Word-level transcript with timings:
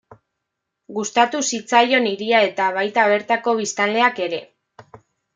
Gustatu 0.99 1.41
zitzaion 1.57 2.07
hiria 2.11 2.39
eta 2.45 2.69
baita 2.77 3.03
bertako 3.11 3.53
biztanleak 3.59 4.23
ere. 4.29 4.41